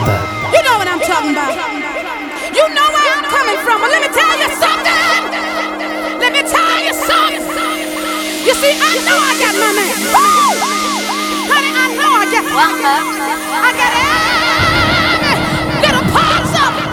You 0.00 0.60
know 0.64 0.76
what 0.80 0.88
I'm 0.88 1.00
talking 1.04 1.36
about. 1.36 1.52
You 2.56 2.64
know 2.72 2.86
where 2.88 3.06
I'm 3.12 3.24
coming 3.28 3.58
from, 3.60 3.84
but 3.84 3.90
let 3.92 4.00
me 4.00 4.08
tell 4.08 4.34
you 4.40 4.48
something. 4.56 4.96
Let 6.16 6.32
me 6.32 6.40
tell 6.40 6.78
you 6.80 6.94
something. 6.96 7.44
You 8.48 8.54
see, 8.56 8.72
I 8.80 8.92
know 9.04 9.18
I 9.20 9.32
got 9.36 9.54
my 9.60 9.70
man. 9.76 9.96
Woo! 10.08 10.56
Honey, 11.52 11.72
I 11.76 11.86
know 12.00 12.12
I 12.16 12.24
got. 12.32 12.44
I 13.60 13.70
got 13.76 13.92
every 14.00 15.36
little 15.84 16.06
parts 16.16 16.52
of 16.64 16.72
it. 16.80 16.88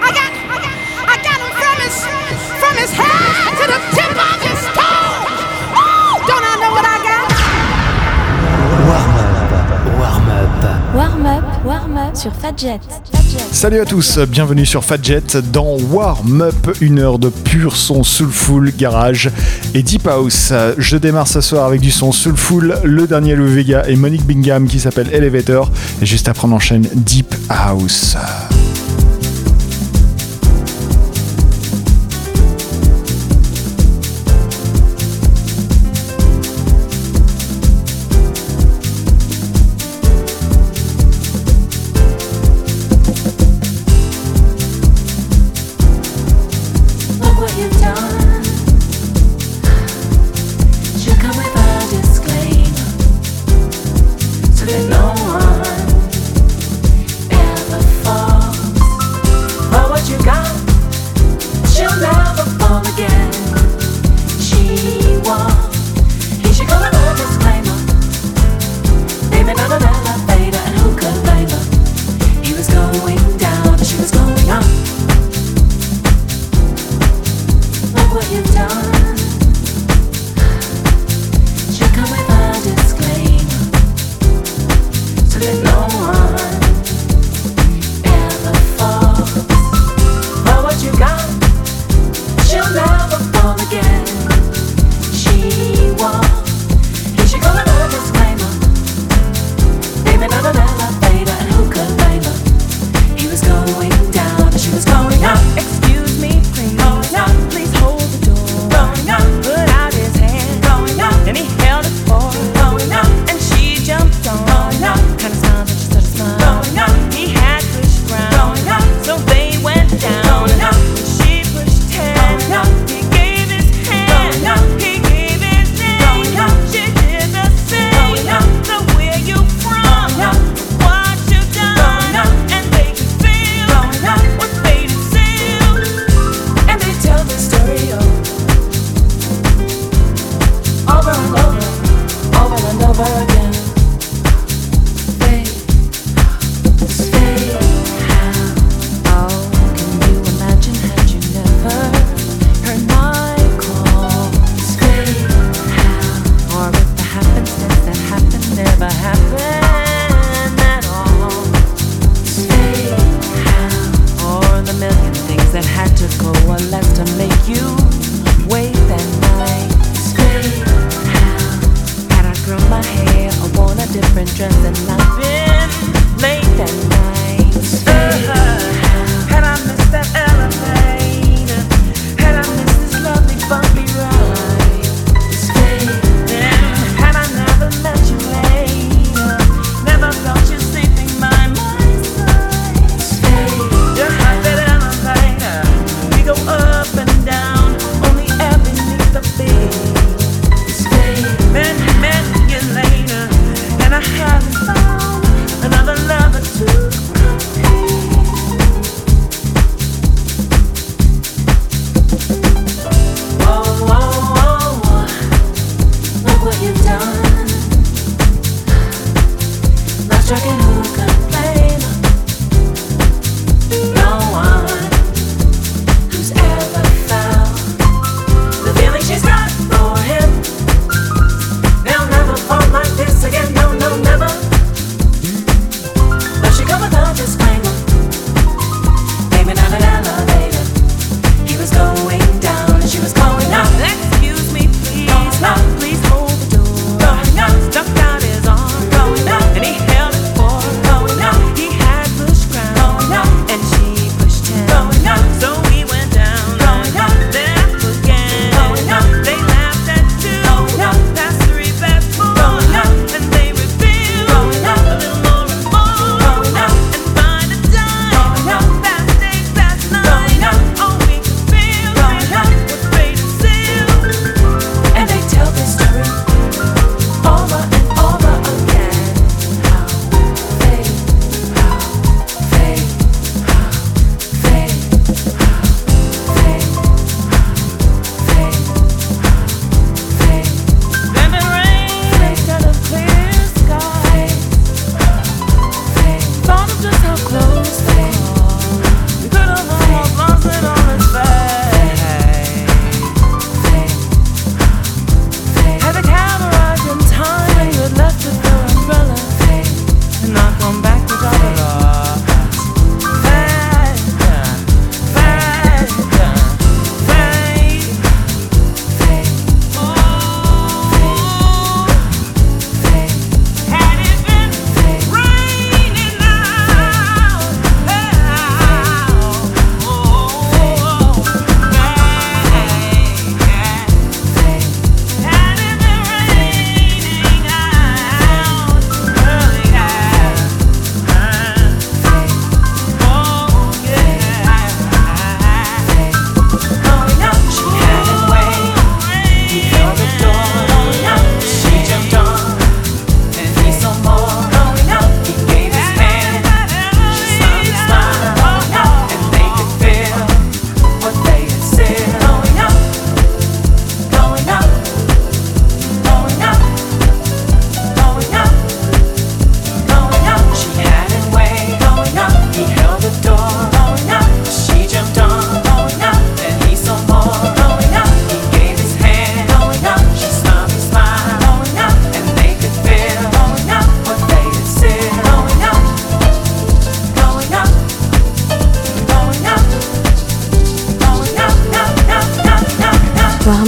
I 0.00 0.10
got, 0.16 0.30
I 0.32 0.56
got, 0.64 0.72
I 1.04 1.16
got 1.20 1.38
him 1.44 1.52
from 1.60 1.76
his, 1.84 1.96
from 2.60 2.74
his 2.80 2.92
head. 2.96 3.37
Salut 13.52 13.78
à 13.78 13.84
tous, 13.84 14.18
bienvenue 14.18 14.66
sur 14.66 14.84
Fadjet 14.84 15.22
dans 15.52 15.76
Warm 15.90 16.42
Up, 16.42 16.76
une 16.80 16.98
heure 16.98 17.20
de 17.20 17.28
pur 17.28 17.76
son 17.76 18.02
soulful, 18.02 18.72
garage 18.76 19.30
et 19.72 19.84
deep 19.84 20.08
house. 20.08 20.52
Je 20.78 20.96
démarre 20.96 21.28
ce 21.28 21.40
soir 21.40 21.64
avec 21.66 21.80
du 21.80 21.92
son 21.92 22.10
soulful, 22.10 22.74
le 22.82 23.06
dernier 23.06 23.36
Louis 23.36 23.54
Vega 23.54 23.88
et 23.88 23.94
Monique 23.94 24.24
Bingham 24.26 24.66
qui 24.66 24.80
s'appelle 24.80 25.08
Elevator 25.12 25.70
et 26.02 26.06
juste 26.06 26.28
après 26.28 26.48
on 26.48 26.52
enchaîne 26.52 26.88
Deep 26.92 27.32
House. 27.48 28.16